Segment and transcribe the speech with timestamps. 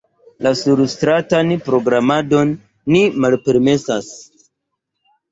[0.59, 2.53] Surstratan propagandon
[2.95, 4.09] ni malpermesas.